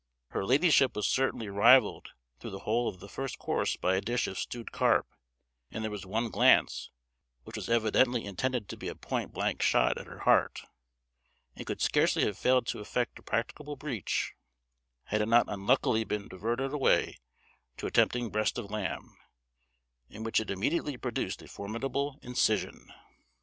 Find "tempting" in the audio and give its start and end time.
17.91-18.31